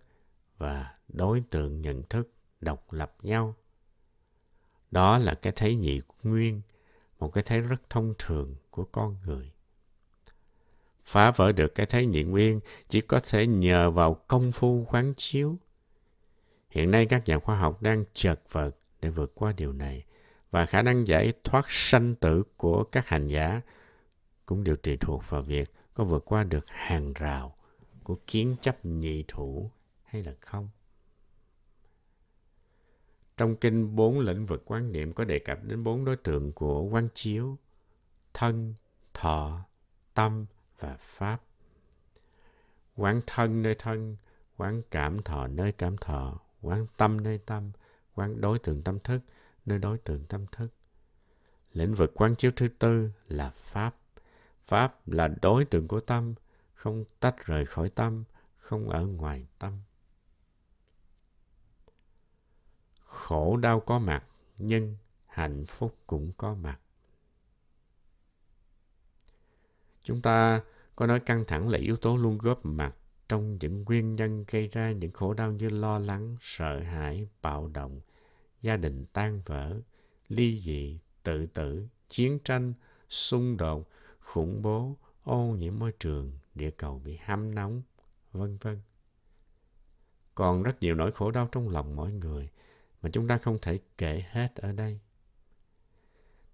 và 0.59 0.95
đối 1.09 1.43
tượng 1.51 1.81
nhận 1.81 2.03
thức 2.03 2.33
độc 2.61 2.93
lập 2.93 3.17
nhau. 3.23 3.55
Đó 4.91 5.19
là 5.19 5.35
cái 5.35 5.53
thấy 5.57 5.75
nhị 5.75 6.01
nguyên, 6.23 6.61
một 7.19 7.29
cái 7.29 7.45
thấy 7.45 7.61
rất 7.61 7.91
thông 7.91 8.15
thường 8.19 8.55
của 8.71 8.85
con 8.85 9.17
người. 9.27 9.53
Phá 11.07 11.31
vỡ 11.31 11.53
được 11.53 11.75
cái 11.75 11.87
thấy 11.87 12.07
nhị 12.07 12.23
nguyên 12.23 12.61
chỉ 12.89 13.01
có 13.01 13.21
thể 13.21 13.47
nhờ 13.47 13.91
vào 13.91 14.15
công 14.15 14.53
phu 14.53 14.87
quán 14.91 15.15
chiếu. 15.17 15.57
Hiện 16.71 16.91
nay 16.91 17.07
các 17.07 17.23
nhà 17.27 17.39
khoa 17.39 17.57
học 17.59 17.83
đang 17.83 18.05
chật 18.15 18.41
vật 18.53 18.77
để 19.01 19.11
vượt 19.11 19.33
qua 19.35 19.53
điều 19.57 19.73
này 19.73 20.05
và 20.51 20.67
khả 20.67 20.83
năng 20.83 21.07
giải 21.07 21.33
thoát 21.45 21.67
sanh 21.69 22.15
tử 22.15 22.43
của 22.57 22.85
các 22.85 23.09
hành 23.09 23.29
giả 23.29 23.61
cũng 24.47 24.65
đều 24.65 24.77
tùy 24.77 24.97
thuộc 24.97 25.23
vào 25.29 25.43
việc 25.43 25.73
có 25.95 26.05
vượt 26.05 26.25
qua 26.25 26.45
được 26.45 26.67
hàng 26.69 27.13
rào 27.13 27.57
của 28.03 28.19
kiến 28.27 28.57
chấp 28.61 28.85
nhị 28.85 29.25
thủ 29.29 29.71
hay 30.05 30.23
là 30.23 30.33
không. 30.41 30.69
Trong 33.37 33.57
kinh 33.57 33.97
bốn 33.97 34.21
lĩnh 34.21 34.47
vực 34.47 34.63
quan 34.67 34.93
niệm 34.93 35.13
có 35.13 35.25
đề 35.25 35.39
cập 35.39 35.65
đến 35.65 35.85
bốn 35.85 36.05
đối 36.05 36.17
tượng 36.17 36.53
của 36.53 36.83
quan 36.83 37.09
chiếu, 37.15 37.59
thân, 38.35 38.75
thọ, 39.15 39.61
tâm 40.15 40.47
và 40.81 40.97
pháp. 40.99 41.43
Quán 42.97 43.21
thân 43.27 43.63
nơi 43.63 43.75
thân, 43.75 44.17
quán 44.57 44.83
cảm 44.91 45.23
thọ 45.23 45.47
nơi 45.47 45.73
cảm 45.73 45.97
thọ, 45.97 46.39
quán 46.63 46.87
tâm 46.97 47.23
nơi 47.23 47.39
tâm, 47.39 47.71
quán 48.15 48.41
đối 48.41 48.59
tượng 48.59 48.83
tâm 48.83 49.01
thức 49.01 49.21
nơi 49.67 49.79
đối 49.79 49.99
tượng 49.99 50.27
tâm 50.27 50.47
thức. 50.53 50.69
Lĩnh 51.73 51.95
vực 51.95 52.13
quán 52.15 52.37
chiếu 52.37 52.51
thứ 52.57 52.69
tư 52.69 53.11
là 53.29 53.51
pháp. 53.51 53.97
Pháp 54.65 55.09
là 55.09 55.29
đối 55.43 55.65
tượng 55.65 55.89
của 55.89 56.01
tâm, 56.01 56.35
không 56.75 57.05
tách 57.21 57.47
rời 57.47 57.67
khỏi 57.67 57.91
tâm, 57.91 58.25
không 58.57 58.89
ở 58.89 59.07
ngoài 59.07 59.47
tâm. 59.59 59.79
khổ 63.27 63.57
đau 63.57 63.81
có 63.81 63.99
mặt 63.99 64.25
nhưng 64.59 64.97
hạnh 65.27 65.65
phúc 65.65 65.97
cũng 66.07 66.33
có 66.37 66.55
mặt 66.55 66.81
chúng 70.07 70.23
ta 70.23 70.63
có 70.97 71.07
nói 71.07 71.21
căng 71.21 71.45
thẳng 71.45 71.69
là 71.69 71.79
yếu 71.79 71.97
tố 71.97 72.17
luôn 72.17 72.39
góp 72.39 72.67
mặt 72.67 72.95
trong 73.29 73.59
những 73.61 73.85
nguyên 73.85 74.17
nhân 74.17 74.45
gây 74.49 74.69
ra 74.69 74.93
những 74.93 75.11
khổ 75.11 75.35
đau 75.35 75.53
như 75.53 75.69
lo 75.69 75.99
lắng 75.99 76.37
sợ 76.41 76.81
hãi 76.81 77.29
bạo 77.43 77.69
động 77.69 78.01
gia 78.61 78.77
đình 78.77 79.05
tan 79.13 79.43
vỡ 79.47 79.81
ly 80.29 80.61
dị 80.61 80.99
tự 81.23 81.47
tử 81.47 81.87
chiến 82.09 82.39
tranh 82.45 82.73
xung 83.11 83.57
đột 83.57 83.89
khủng 84.21 84.63
bố 84.63 84.97
ô 85.25 85.43
nhiễm 85.59 85.79
môi 85.79 85.93
trường 85.99 86.33
địa 86.55 86.71
cầu 86.71 87.01
bị 87.05 87.19
hâm 87.25 87.55
nóng 87.55 87.83
vân 88.33 88.59
vân 88.61 88.81
còn 90.35 90.63
rất 90.63 90.83
nhiều 90.83 90.95
nỗi 90.95 91.13
khổ 91.13 91.31
đau 91.31 91.49
trong 91.53 91.69
lòng 91.69 91.97
mỗi 91.97 92.13
người 92.13 92.51
mà 93.03 93.11
chúng 93.13 93.29
ta 93.29 93.39
không 93.39 93.59
thể 93.63 93.79
kể 93.99 94.25
hết 94.31 94.55
ở 94.57 94.73
đây. 94.73 94.99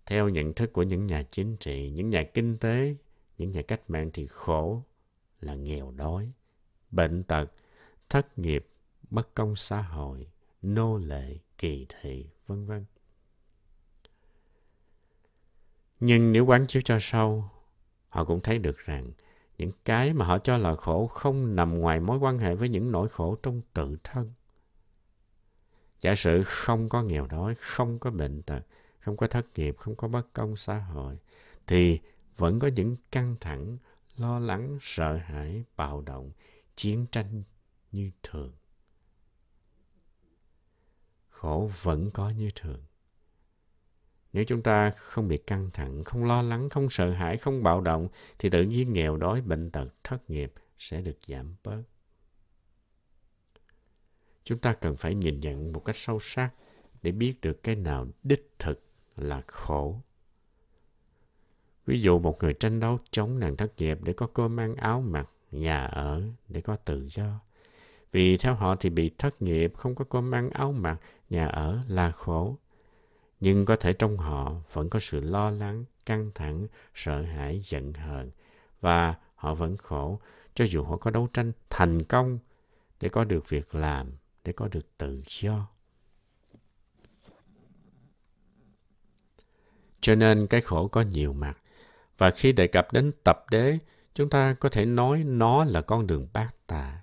Theo 0.07 0.29
nhận 0.29 0.53
thức 0.53 0.73
của 0.73 0.83
những 0.83 1.07
nhà 1.07 1.23
chính 1.23 1.57
trị, 1.57 1.91
những 1.91 2.11
nhà 2.11 2.23
kinh 2.23 2.59
tế, 2.59 2.95
những 3.43 3.53
nhà 3.53 3.63
cách 3.63 3.91
mạng 3.91 4.11
thì 4.13 4.27
khổ 4.27 4.83
là 5.41 5.55
nghèo 5.55 5.91
đói, 5.91 6.27
bệnh 6.91 7.23
tật, 7.23 7.53
thất 8.09 8.39
nghiệp, 8.39 8.69
bất 9.11 9.35
công 9.35 9.57
xã 9.57 9.83
hội, 9.83 10.27
nô 10.63 10.99
lệ, 10.99 11.39
kỳ 11.59 11.87
thị, 11.89 12.27
vân 12.47 12.67
vân. 12.67 12.85
Nhưng 16.01 16.33
nếu 16.33 16.47
quán 16.47 16.67
chiếu 16.67 16.83
cho 16.85 16.99
sâu, 17.01 17.45
họ 18.09 18.25
cũng 18.25 18.41
thấy 18.41 18.59
được 18.59 18.79
rằng 18.79 19.11
những 19.59 19.71
cái 19.85 20.13
mà 20.13 20.25
họ 20.27 20.39
cho 20.39 20.57
là 20.57 20.75
khổ 20.75 21.07
không 21.07 21.57
nằm 21.57 21.79
ngoài 21.79 22.01
mối 22.01 22.19
quan 22.19 22.39
hệ 22.39 22.55
với 22.55 22.69
những 22.69 22.93
nỗi 22.93 23.09
khổ 23.09 23.37
trong 23.43 23.61
tự 23.75 23.97
thân. 24.05 24.33
Giả 26.01 26.15
sử 26.15 26.43
không 26.43 26.89
có 26.89 27.03
nghèo 27.03 27.27
đói, 27.27 27.55
không 27.55 27.99
có 27.99 28.11
bệnh 28.11 28.43
tật, 28.43 28.61
không 28.99 29.17
có 29.17 29.27
thất 29.27 29.47
nghiệp, 29.55 29.77
không 29.79 29.97
có 29.97 30.09
bất 30.09 30.33
công 30.33 30.57
xã 30.57 30.79
hội, 30.79 31.19
thì 31.67 32.01
vẫn 32.37 32.59
có 32.59 32.69
những 32.69 32.97
căng 33.11 33.37
thẳng, 33.41 33.77
lo 34.17 34.39
lắng, 34.39 34.79
sợ 34.81 35.17
hãi, 35.17 35.65
bạo 35.77 36.01
động, 36.01 36.33
chiến 36.77 37.07
tranh 37.13 37.43
như 37.93 38.11
thường. 38.23 38.53
Khổ 41.29 41.71
vẫn 41.83 42.11
có 42.11 42.31
như 42.31 42.51
thường. 42.55 42.83
Nếu 44.33 44.45
chúng 44.45 44.63
ta 44.63 44.91
không 44.91 45.29
bị 45.29 45.37
căng 45.37 45.71
thẳng, 45.73 46.05
không 46.05 46.25
lo 46.25 46.43
lắng, 46.43 46.69
không 46.71 46.91
sợ 46.91 47.11
hãi, 47.11 47.37
không 47.37 47.63
bạo 47.63 47.81
động, 47.81 48.09
thì 48.39 48.51
tự 48.51 48.63
nhiên 48.63 48.93
nghèo 48.93 49.17
đói, 49.17 49.41
bệnh 49.41 49.71
tật, 49.71 49.89
thất 50.05 50.31
nghiệp 50.31 50.53
sẽ 50.79 51.01
được 51.01 51.19
giảm 51.27 51.57
bớt 51.63 51.83
chúng 54.45 54.59
ta 54.59 54.75
cần 54.75 54.97
phải 54.97 55.15
nhìn 55.15 55.41
nhận 55.41 55.73
một 55.73 55.81
cách 55.81 55.97
sâu 55.97 56.19
sắc 56.21 56.51
để 57.03 57.13
biết 57.13 57.41
được 57.41 57.63
cái 57.63 57.77
nào 57.77 58.09
đích 58.23 58.55
thực 58.59 58.85
là 59.17 59.43
khổ. 59.47 60.01
Ví 61.87 62.01
dụ 62.01 62.19
một 62.19 62.43
người 62.43 62.55
tranh 62.55 62.81
đấu 62.81 62.99
chống 63.11 63.39
nạn 63.39 63.57
thất 63.57 63.73
nghiệp 63.77 63.99
để 64.03 64.13
có 64.13 64.27
cơm 64.27 64.61
ăn 64.61 64.77
áo 64.77 65.01
mặc, 65.01 65.31
nhà 65.51 65.85
ở, 65.87 66.23
để 66.49 66.61
có 66.61 66.77
tự 66.77 67.09
do. 67.09 67.41
Vì 68.13 68.37
theo 68.37 68.55
họ 68.55 68.77
thì 68.77 68.91
bị 68.91 69.11
thất 69.19 69.43
nghiệp, 69.43 69.73
không 69.77 69.95
có 69.95 70.05
cơm 70.05 70.35
ăn 70.35 70.51
áo 70.51 70.73
mặc, 70.73 71.01
nhà 71.31 71.47
ở 71.47 71.79
là 71.89 72.11
khổ. 72.11 72.57
Nhưng 73.41 73.65
có 73.65 73.77
thể 73.77 73.93
trong 73.93 74.17
họ 74.17 74.55
vẫn 74.73 74.91
có 74.91 74.99
sự 75.01 75.21
lo 75.21 75.51
lắng, 75.51 75.85
căng 76.07 76.31
thẳng, 76.35 76.67
sợ 76.95 77.23
hãi, 77.23 77.61
giận 77.63 77.93
hờn. 77.93 78.31
Và 78.81 79.15
họ 79.35 79.55
vẫn 79.55 79.77
khổ, 79.77 80.21
cho 80.55 80.65
dù 80.65 80.85
họ 80.85 80.97
có 80.97 81.11
đấu 81.11 81.29
tranh 81.33 81.53
thành 81.71 82.05
công 82.05 82.39
để 83.01 83.09
có 83.09 83.25
được 83.25 83.49
việc 83.49 83.75
làm, 83.75 84.13
để 84.45 84.53
có 84.53 84.69
được 84.69 84.99
tự 84.99 85.23
do. 85.27 85.69
Cho 90.01 90.15
nên 90.15 90.47
cái 90.47 90.61
khổ 90.61 90.89
có 90.89 91.01
nhiều 91.01 91.33
mặt. 91.33 91.62
Và 92.23 92.31
khi 92.31 92.53
đề 92.53 92.67
cập 92.67 92.93
đến 92.93 93.13
tập 93.25 93.45
đế, 93.51 93.79
chúng 94.15 94.31
ta 94.31 94.55
có 94.55 94.69
thể 94.69 94.85
nói 94.85 95.25
nó 95.25 95.65
là 95.65 95.81
con 95.81 96.07
đường 96.07 96.29
bát 96.33 96.67
tà. 96.67 97.03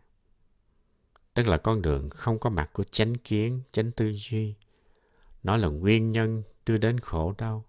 Tức 1.34 1.48
là 1.48 1.58
con 1.58 1.82
đường 1.82 2.10
không 2.10 2.40
có 2.40 2.50
mặt 2.50 2.70
của 2.74 2.84
chánh 2.84 3.16
kiến, 3.16 3.62
chánh 3.72 3.92
tư 3.92 4.14
duy. 4.14 4.56
Nó 5.44 5.58
là 5.58 5.68
nguyên 5.68 6.12
nhân 6.12 6.44
đưa 6.66 6.78
đến 6.78 7.00
khổ 7.00 7.34
đau. 7.38 7.66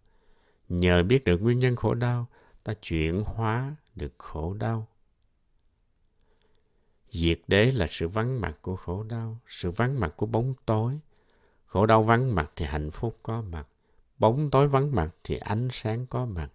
Nhờ 0.69 1.03
biết 1.03 1.25
được 1.25 1.43
nguyên 1.43 1.59
nhân 1.59 1.77
khổ 1.77 1.95
đau, 1.95 2.27
ta 2.65 2.75
chuyển 2.75 3.23
hóa 3.27 3.77
được 3.95 4.13
khổ 4.19 4.55
đau. 4.55 4.89
Diệt 7.11 7.41
đế 7.49 7.73
là 7.73 7.87
sự 7.91 8.09
vắng 8.09 8.41
mặt 8.41 8.59
của 8.63 8.77
khổ 8.77 9.03
đau, 9.03 9.39
sự 9.49 9.71
vắng 9.71 10.01
mặt 10.01 10.15
của 10.17 10.27
bóng 10.27 10.55
tối. 10.67 10.99
Khổ 11.67 11.87
đau 11.87 12.03
vắng 12.03 12.35
mặt 12.35 12.53
thì 12.57 12.65
hạnh 12.65 12.91
phúc 12.91 13.19
có 13.23 13.43
mặt. 13.43 13.67
Bóng 14.19 14.51
tối 14.51 14.69
vắng 14.69 14.95
mặt 14.95 15.15
thì 15.25 15.37
ánh 15.37 15.69
sáng 15.73 16.07
có 16.07 16.25
mặt. 16.25 16.51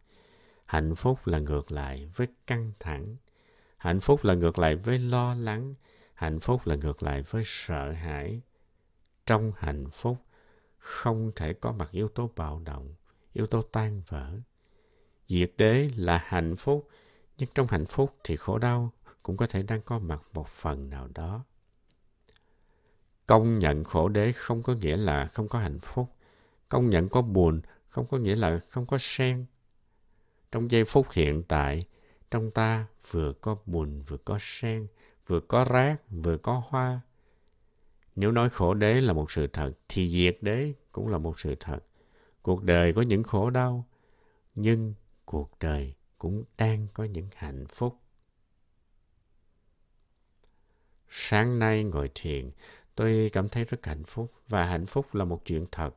Hạnh 0.65 0.95
phúc 0.95 1.19
là 1.27 1.39
ngược 1.39 1.71
lại 1.71 2.09
với 2.15 2.27
căng 2.47 2.71
thẳng. 2.79 3.15
Hạnh 3.77 3.99
phúc 3.99 4.23
là 4.23 4.33
ngược 4.33 4.59
lại 4.59 4.75
với 4.75 4.99
lo 4.99 5.33
lắng. 5.35 5.75
Hạnh 6.13 6.39
phúc 6.39 6.61
là 6.65 6.75
ngược 6.75 7.03
lại 7.03 7.21
với 7.21 7.43
sợ 7.45 7.91
hãi. 7.91 8.41
Trong 9.25 9.51
hạnh 9.57 9.89
phúc 9.89 10.17
không 10.77 11.31
thể 11.35 11.53
có 11.53 11.71
mặt 11.71 11.91
yếu 11.91 12.07
tố 12.07 12.29
bạo 12.35 12.61
động, 12.65 12.95
yếu 13.33 13.47
tố 13.47 13.61
tan 13.61 14.01
vỡ. 14.07 14.31
Diệt 15.27 15.51
đế 15.57 15.89
là 15.95 16.17
hạnh 16.25 16.55
phúc, 16.55 16.89
nhưng 17.37 17.49
trong 17.53 17.67
hạnh 17.67 17.85
phúc 17.85 18.15
thì 18.23 18.35
khổ 18.35 18.57
đau 18.57 18.91
cũng 19.23 19.37
có 19.37 19.47
thể 19.47 19.63
đang 19.63 19.81
có 19.81 19.99
mặt 19.99 20.21
một 20.33 20.47
phần 20.47 20.89
nào 20.89 21.07
đó. 21.13 21.43
Công 23.25 23.59
nhận 23.59 23.83
khổ 23.83 24.09
đế 24.09 24.31
không 24.31 24.63
có 24.63 24.73
nghĩa 24.73 24.97
là 24.97 25.25
không 25.25 25.47
có 25.47 25.59
hạnh 25.59 25.79
phúc. 25.79 26.15
Công 26.69 26.89
nhận 26.89 27.09
có 27.09 27.21
buồn 27.21 27.61
không 27.89 28.07
có 28.07 28.17
nghĩa 28.17 28.35
là 28.35 28.59
không 28.69 28.85
có 28.85 28.97
sen. 28.97 29.45
Trong 30.51 30.71
giây 30.71 30.83
phút 30.83 31.11
hiện 31.11 31.43
tại, 31.43 31.85
trong 32.31 32.51
ta 32.51 32.87
vừa 33.11 33.33
có 33.33 33.57
buồn 33.65 34.01
vừa 34.01 34.17
có 34.17 34.37
sen, 34.41 34.87
vừa 35.27 35.39
có 35.39 35.65
rác 35.65 35.97
vừa 36.09 36.37
có 36.37 36.63
hoa. 36.67 37.01
Nếu 38.15 38.31
nói 38.31 38.49
khổ 38.49 38.73
đế 38.73 39.01
là 39.01 39.13
một 39.13 39.31
sự 39.31 39.47
thật, 39.47 39.71
thì 39.89 40.09
diệt 40.09 40.37
đế 40.41 40.73
cũng 40.91 41.07
là 41.07 41.17
một 41.17 41.39
sự 41.39 41.55
thật. 41.59 41.79
Cuộc 42.41 42.63
đời 42.63 42.93
có 42.93 43.01
những 43.01 43.23
khổ 43.23 43.49
đau, 43.49 43.87
nhưng 44.55 44.93
cuộc 45.25 45.51
đời 45.59 45.93
cũng 46.17 46.43
đang 46.57 46.87
có 46.93 47.03
những 47.03 47.27
hạnh 47.35 47.65
phúc. 47.67 47.99
Sáng 51.09 51.59
nay 51.59 51.83
ngồi 51.83 52.11
thiền, 52.15 52.51
tôi 52.95 53.29
cảm 53.33 53.49
thấy 53.49 53.65
rất 53.65 53.85
hạnh 53.85 54.03
phúc 54.03 54.33
và 54.47 54.65
hạnh 54.65 54.85
phúc 54.85 55.15
là 55.15 55.25
một 55.25 55.41
chuyện 55.45 55.65
thật. 55.71 55.95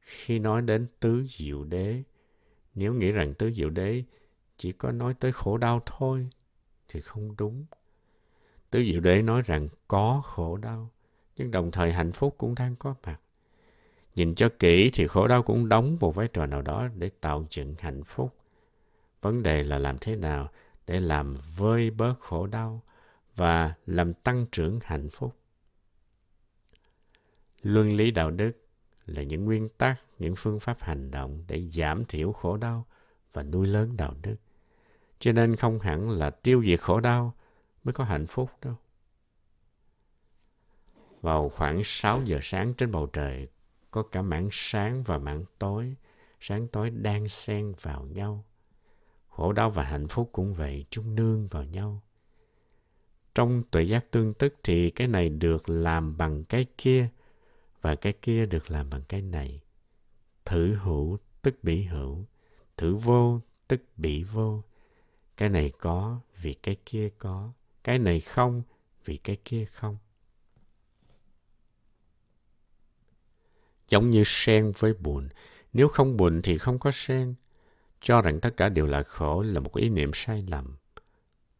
Khi 0.00 0.38
nói 0.38 0.62
đến 0.62 0.86
tứ 1.00 1.26
diệu 1.26 1.64
đế, 1.64 2.02
nếu 2.76 2.94
nghĩ 2.94 3.12
rằng 3.12 3.34
tứ 3.34 3.52
diệu 3.52 3.70
đế 3.70 4.02
chỉ 4.56 4.72
có 4.72 4.92
nói 4.92 5.14
tới 5.14 5.32
khổ 5.32 5.58
đau 5.58 5.82
thôi 5.86 6.28
thì 6.88 7.00
không 7.00 7.36
đúng. 7.36 7.64
Tứ 8.70 8.84
diệu 8.84 9.00
đế 9.00 9.22
nói 9.22 9.42
rằng 9.42 9.68
có 9.88 10.22
khổ 10.24 10.56
đau, 10.56 10.90
nhưng 11.36 11.50
đồng 11.50 11.70
thời 11.70 11.92
hạnh 11.92 12.12
phúc 12.12 12.34
cũng 12.38 12.54
đang 12.54 12.76
có 12.76 12.94
mặt. 13.06 13.20
Nhìn 14.14 14.34
cho 14.34 14.48
kỹ 14.58 14.90
thì 14.94 15.06
khổ 15.06 15.28
đau 15.28 15.42
cũng 15.42 15.68
đóng 15.68 15.96
một 16.00 16.14
vai 16.14 16.28
trò 16.28 16.46
nào 16.46 16.62
đó 16.62 16.88
để 16.94 17.10
tạo 17.20 17.44
dựng 17.50 17.74
hạnh 17.78 18.04
phúc. 18.04 18.34
Vấn 19.20 19.42
đề 19.42 19.64
là 19.64 19.78
làm 19.78 19.98
thế 19.98 20.16
nào 20.16 20.48
để 20.86 21.00
làm 21.00 21.36
vơi 21.56 21.90
bớt 21.90 22.14
khổ 22.18 22.46
đau 22.46 22.82
và 23.34 23.74
làm 23.86 24.14
tăng 24.14 24.46
trưởng 24.52 24.78
hạnh 24.82 25.08
phúc. 25.10 25.36
Luân 27.62 27.92
lý 27.92 28.10
đạo 28.10 28.30
đức 28.30 28.65
là 29.06 29.22
những 29.22 29.44
nguyên 29.44 29.68
tắc, 29.68 30.00
những 30.18 30.34
phương 30.36 30.60
pháp 30.60 30.76
hành 30.80 31.10
động 31.10 31.44
để 31.48 31.62
giảm 31.72 32.04
thiểu 32.04 32.32
khổ 32.32 32.56
đau 32.56 32.86
và 33.32 33.42
nuôi 33.42 33.66
lớn 33.66 33.96
đạo 33.96 34.14
đức. 34.22 34.36
Cho 35.18 35.32
nên 35.32 35.56
không 35.56 35.78
hẳn 35.78 36.10
là 36.10 36.30
tiêu 36.30 36.62
diệt 36.64 36.80
khổ 36.80 37.00
đau 37.00 37.34
mới 37.84 37.92
có 37.92 38.04
hạnh 38.04 38.26
phúc 38.26 38.50
đâu. 38.62 38.74
Vào 41.20 41.48
khoảng 41.48 41.82
6 41.84 42.22
giờ 42.24 42.38
sáng 42.42 42.74
trên 42.74 42.92
bầu 42.92 43.06
trời 43.06 43.48
có 43.90 44.02
cả 44.02 44.22
mảng 44.22 44.48
sáng 44.52 45.02
và 45.02 45.18
mảng 45.18 45.44
tối, 45.58 45.94
sáng 46.40 46.68
tối 46.68 46.90
đang 46.90 47.28
xen 47.28 47.74
vào 47.80 48.04
nhau. 48.04 48.44
Khổ 49.28 49.52
đau 49.52 49.70
và 49.70 49.82
hạnh 49.82 50.08
phúc 50.08 50.30
cũng 50.32 50.54
vậy, 50.54 50.84
chúng 50.90 51.14
nương 51.14 51.46
vào 51.48 51.64
nhau. 51.64 52.02
Trong 53.34 53.62
tuệ 53.70 53.82
giác 53.82 54.10
tương 54.10 54.34
tức 54.34 54.54
thì 54.62 54.90
cái 54.90 55.08
này 55.08 55.28
được 55.28 55.68
làm 55.68 56.16
bằng 56.16 56.44
cái 56.44 56.66
kia 56.78 57.08
và 57.86 57.94
cái 57.94 58.12
kia 58.12 58.46
được 58.46 58.70
làm 58.70 58.90
bằng 58.90 59.02
cái 59.08 59.22
này. 59.22 59.60
Thử 60.44 60.74
hữu 60.74 61.18
tức 61.42 61.54
bị 61.62 61.82
hữu, 61.82 62.24
thử 62.76 62.94
vô 62.94 63.40
tức 63.68 63.82
bị 63.96 64.22
vô. 64.22 64.62
Cái 65.36 65.48
này 65.48 65.72
có 65.78 66.20
vì 66.36 66.54
cái 66.54 66.76
kia 66.86 67.08
có, 67.18 67.52
cái 67.84 67.98
này 67.98 68.20
không 68.20 68.62
vì 69.04 69.16
cái 69.16 69.36
kia 69.44 69.64
không. 69.64 69.98
Giống 73.88 74.10
như 74.10 74.22
sen 74.26 74.72
với 74.78 74.94
buồn 74.94 75.28
nếu 75.72 75.88
không 75.88 76.16
buồn 76.16 76.40
thì 76.42 76.58
không 76.58 76.78
có 76.78 76.90
sen. 76.94 77.34
Cho 78.00 78.22
rằng 78.22 78.40
tất 78.40 78.56
cả 78.56 78.68
đều 78.68 78.86
là 78.86 79.02
khổ 79.02 79.42
là 79.42 79.60
một 79.60 79.76
ý 79.76 79.88
niệm 79.88 80.10
sai 80.14 80.44
lầm. 80.48 80.76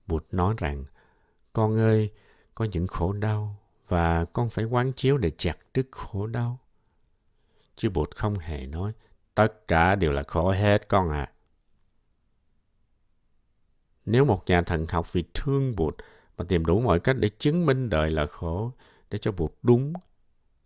Bụt 0.07 0.25
nói 0.31 0.55
rằng, 0.59 0.85
con 1.53 1.77
ơi, 1.79 2.11
có 2.55 2.65
những 2.65 2.87
khổ 2.87 3.13
đau 3.13 3.66
và 3.89 4.25
con 4.25 4.51
phải 4.51 4.65
quán 4.65 4.93
chiếu 4.93 5.19
để 5.19 5.31
chặt 5.39 5.59
đứt 5.75 5.87
khổ 5.91 6.27
đau. 6.27 6.61
Chứ 7.77 7.91
Bụt 7.91 8.15
không 8.15 8.39
hề 8.39 8.67
nói, 8.67 8.93
tất 9.35 9.69
cả 9.69 9.95
đều 9.95 10.13
là 10.13 10.23
khổ 10.23 10.51
hết 10.51 10.89
con 10.89 11.11
à. 11.11 11.33
Nếu 14.05 14.25
một 14.25 14.43
nhà 14.47 14.63
thần 14.63 14.87
học 14.89 15.13
vì 15.13 15.25
thương 15.35 15.77
Bụt 15.77 15.95
mà 16.37 16.45
tìm 16.49 16.65
đủ 16.67 16.81
mọi 16.81 17.01
cách 17.01 17.17
để 17.19 17.29
chứng 17.39 17.67
minh 17.67 17.91
đời 17.91 18.11
là 18.11 18.27
khổ, 18.27 18.73
để 19.11 19.19
cho 19.19 19.33
Bụt 19.33 19.53
đúng, 19.63 19.93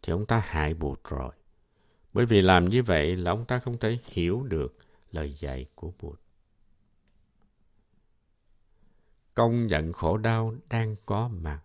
thì 0.03 0.13
ông 0.13 0.27
ta 0.27 0.43
hại 0.45 0.75
Bụt 0.75 1.01
rồi. 1.05 1.33
Bởi 2.13 2.27
vì 2.27 2.43
làm 2.43 2.69
như 2.69 2.83
vậy 2.83 3.17
là 3.17 3.31
ông 3.31 3.45
ta 3.45 3.59
không 3.59 3.79
thể 3.79 3.99
hiểu 4.05 4.43
được 4.43 4.77
lời 5.13 5.33
dạy 5.33 5.67
của 5.75 5.93
Bụt. 6.01 6.21
Công 9.35 9.67
nhận 9.67 9.93
khổ 9.93 10.17
đau 10.17 10.55
đang 10.69 10.97
có 11.07 11.29
mặt 11.29 11.61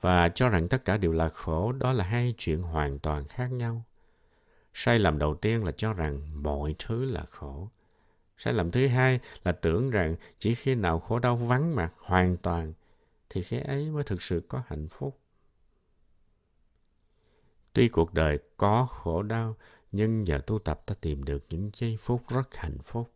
và 0.00 0.28
cho 0.28 0.48
rằng 0.48 0.68
tất 0.68 0.84
cả 0.84 0.96
đều 0.96 1.12
là 1.12 1.28
khổ, 1.28 1.72
đó 1.72 1.92
là 1.92 2.04
hai 2.04 2.34
chuyện 2.38 2.62
hoàn 2.62 2.98
toàn 2.98 3.24
khác 3.24 3.52
nhau. 3.52 3.84
Sai 4.74 4.98
lầm 4.98 5.18
đầu 5.18 5.34
tiên 5.34 5.64
là 5.64 5.72
cho 5.76 5.92
rằng 5.92 6.42
mọi 6.42 6.74
thứ 6.78 7.04
là 7.04 7.24
khổ. 7.30 7.68
Sai 8.38 8.52
lầm 8.52 8.70
thứ 8.70 8.86
hai 8.86 9.20
là 9.44 9.52
tưởng 9.52 9.90
rằng 9.90 10.16
chỉ 10.38 10.54
khi 10.54 10.74
nào 10.74 11.00
khổ 11.00 11.18
đau 11.18 11.36
vắng 11.36 11.76
mặt 11.76 11.92
hoàn 11.98 12.36
toàn 12.36 12.72
thì 13.30 13.42
khi 13.42 13.60
ấy 13.60 13.90
mới 13.90 14.04
thực 14.04 14.22
sự 14.22 14.42
có 14.48 14.62
hạnh 14.66 14.88
phúc. 14.88 15.20
Tuy 17.72 17.88
cuộc 17.88 18.14
đời 18.14 18.38
có 18.56 18.86
khổ 18.90 19.22
đau, 19.22 19.56
nhưng 19.92 20.24
nhờ 20.24 20.40
tu 20.46 20.58
tập 20.58 20.82
ta 20.86 20.94
tìm 21.00 21.24
được 21.24 21.44
những 21.50 21.70
giây 21.74 21.96
phút 22.00 22.22
rất 22.28 22.56
hạnh 22.56 22.78
phúc. 22.84 23.10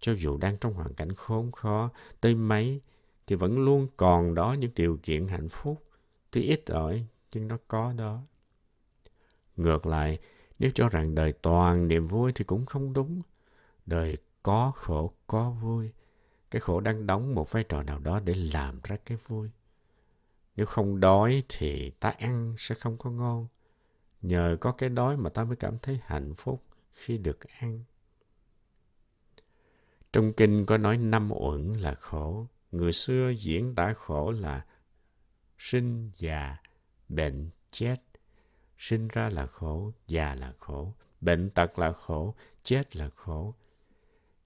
Cho 0.00 0.12
dù 0.12 0.36
đang 0.36 0.58
trong 0.58 0.74
hoàn 0.74 0.94
cảnh 0.94 1.14
khốn 1.14 1.52
khó 1.52 1.90
tới 2.20 2.34
mấy, 2.34 2.80
thì 3.26 3.36
vẫn 3.36 3.64
luôn 3.64 3.86
còn 3.96 4.34
đó 4.34 4.52
những 4.52 4.70
điều 4.74 4.98
kiện 5.02 5.28
hạnh 5.28 5.48
phúc. 5.48 5.89
Tuy 6.30 6.42
ít 6.42 6.62
ỏi, 6.66 7.06
nhưng 7.32 7.48
nó 7.48 7.58
có 7.68 7.92
đó. 7.92 8.22
Ngược 9.56 9.86
lại, 9.86 10.18
nếu 10.58 10.70
cho 10.74 10.88
rằng 10.88 11.14
đời 11.14 11.32
toàn 11.32 11.88
niềm 11.88 12.06
vui 12.06 12.32
thì 12.34 12.44
cũng 12.44 12.66
không 12.66 12.92
đúng. 12.92 13.22
Đời 13.86 14.16
có 14.42 14.72
khổ, 14.76 15.12
có 15.26 15.50
vui. 15.50 15.90
Cái 16.50 16.60
khổ 16.60 16.80
đang 16.80 17.06
đóng 17.06 17.34
một 17.34 17.52
vai 17.52 17.64
trò 17.64 17.82
nào 17.82 17.98
đó 17.98 18.20
để 18.20 18.34
làm 18.34 18.80
ra 18.82 18.96
cái 19.04 19.18
vui. 19.26 19.50
Nếu 20.56 20.66
không 20.66 21.00
đói 21.00 21.42
thì 21.48 21.90
ta 21.90 22.10
ăn 22.10 22.54
sẽ 22.58 22.74
không 22.74 22.98
có 22.98 23.10
ngon. 23.10 23.46
Nhờ 24.22 24.56
có 24.60 24.72
cái 24.72 24.88
đói 24.88 25.16
mà 25.16 25.30
ta 25.30 25.44
mới 25.44 25.56
cảm 25.56 25.78
thấy 25.78 26.00
hạnh 26.02 26.34
phúc 26.34 26.64
khi 26.92 27.18
được 27.18 27.38
ăn. 27.58 27.84
Trong 30.12 30.32
kinh 30.32 30.66
có 30.66 30.78
nói 30.78 30.96
năm 30.96 31.30
uẩn 31.32 31.72
là 31.72 31.94
khổ. 31.94 32.46
Người 32.72 32.92
xưa 32.92 33.30
diễn 33.30 33.74
tả 33.74 33.92
khổ 33.92 34.30
là 34.30 34.64
sinh, 35.60 36.10
già, 36.16 36.56
bệnh, 37.08 37.50
chết. 37.70 37.96
Sinh 38.78 39.08
ra 39.08 39.28
là 39.28 39.46
khổ, 39.46 39.92
già 40.06 40.34
là 40.34 40.52
khổ, 40.58 40.94
bệnh 41.20 41.50
tật 41.50 41.78
là 41.78 41.92
khổ, 41.92 42.34
chết 42.62 42.96
là 42.96 43.10
khổ. 43.10 43.54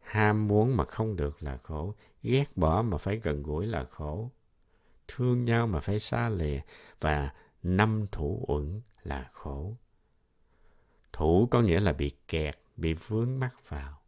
Ham 0.00 0.48
muốn 0.48 0.76
mà 0.76 0.84
không 0.84 1.16
được 1.16 1.42
là 1.42 1.56
khổ, 1.56 1.94
ghét 2.22 2.56
bỏ 2.56 2.82
mà 2.82 2.98
phải 2.98 3.16
gần 3.16 3.42
gũi 3.42 3.66
là 3.66 3.84
khổ. 3.84 4.30
Thương 5.08 5.44
nhau 5.44 5.66
mà 5.66 5.80
phải 5.80 5.98
xa 5.98 6.28
lìa 6.28 6.60
và 7.00 7.34
năm 7.62 8.06
thủ 8.12 8.44
uẩn 8.48 8.80
là 9.02 9.28
khổ. 9.32 9.76
Thủ 11.12 11.48
có 11.50 11.60
nghĩa 11.60 11.80
là 11.80 11.92
bị 11.92 12.10
kẹt, 12.28 12.58
bị 12.76 12.94
vướng 12.94 13.38
mắc 13.38 13.68
vào. 13.68 14.00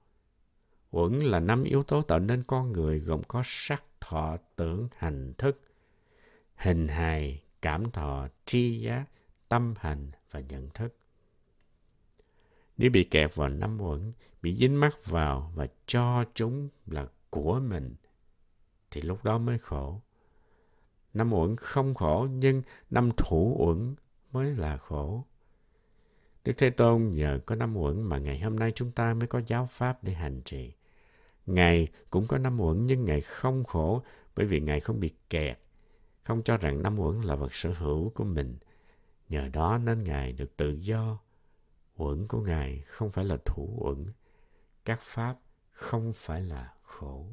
Uẩn 0.91 1.21
là 1.21 1.41
năm 1.41 1.65
yếu 1.65 1.83
tố 1.83 2.03
tạo 2.03 2.19
nên 2.19 2.45
con 2.45 2.73
người 2.73 2.99
gồm 2.99 3.23
có 3.23 3.43
sắc, 3.45 3.85
thọ, 4.01 4.37
tưởng, 4.57 4.89
hành, 4.97 5.33
thức. 5.39 5.66
Hình 6.57 6.89
hài, 6.89 7.43
cảm 7.63 7.91
thọ, 7.91 8.29
tri 8.45 8.81
giác, 8.81 9.05
tâm 9.49 9.75
hành 9.79 10.11
và 10.31 10.41
nhận 10.41 10.71
thức. 10.71 10.97
Nếu 12.77 12.91
bị 12.91 13.05
kẹt 13.05 13.35
vào 13.35 13.49
năm 13.49 13.81
uẩn, 13.81 14.13
bị 14.43 14.55
dính 14.55 14.81
mắc 14.81 15.07
vào 15.07 15.53
và 15.55 15.67
cho 15.87 16.25
chúng 16.35 16.69
là 16.87 17.07
của 17.31 17.61
mình, 17.61 17.95
thì 18.91 19.03
lúc 19.03 19.25
đó 19.25 19.39
mới 19.39 19.59
khổ. 19.59 20.01
Năm 21.15 21.33
uẩn 21.33 21.57
không 21.57 21.95
khổ, 21.95 22.29
nhưng 22.31 22.63
năm 22.91 23.11
thủ 23.17 23.57
uẩn 23.59 23.95
mới 24.33 24.55
là 24.55 24.77
khổ. 24.77 25.25
Đức 26.45 26.53
Thế 26.59 26.71
Tôn 26.71 27.11
nhờ 27.11 27.41
có 27.47 27.55
năm 27.55 27.77
uẩn 27.77 28.03
mà 28.03 28.19
ngày 28.19 28.41
hôm 28.41 28.59
nay 28.59 28.73
chúng 28.75 28.93
ta 28.93 29.15
mới 29.15 29.27
có 29.27 29.41
giáo 29.47 29.67
pháp 29.67 30.05
để 30.05 30.13
hành 30.13 30.43
trì. 30.45 30.73
Ngài 31.47 31.89
cũng 32.11 32.27
có 32.27 32.39
năm 32.39 32.61
uẩn 32.61 32.87
nhưng 32.87 33.05
Ngài 33.05 33.21
không 33.21 33.65
khổ 33.65 34.03
bởi 34.37 34.47
vì 34.47 34.61
Ngài 34.61 34.81
không 34.81 35.01
bị 35.01 35.11
kẹt, 35.31 35.59
không 36.27 36.43
cho 36.43 36.57
rằng 36.57 36.83
năm 36.83 36.99
uẩn 36.99 37.21
là 37.21 37.37
vật 37.37 37.55
sở 37.55 37.73
hữu 37.73 38.11
của 38.11 38.25
mình. 38.25 38.59
Nhờ 39.29 39.49
đó 39.49 39.79
nên 39.79 40.05
Ngài 40.05 40.33
được 40.33 40.57
tự 40.57 40.71
do. 40.71 41.19
Uẩn 41.97 42.29
của 42.29 42.41
Ngài 42.41 42.81
không 42.81 43.11
phải 43.11 43.25
là 43.25 43.37
thủ 43.45 43.79
uẩn. 43.79 44.13
Các 44.85 45.01
pháp 45.03 45.37
không 45.71 46.13
phải 46.15 46.43
là 46.43 46.75
khổ. 46.83 47.27